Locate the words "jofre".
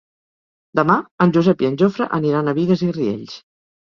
1.81-2.07